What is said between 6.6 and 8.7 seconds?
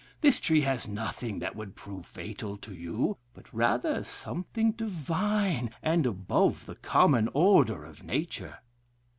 the common order of nature.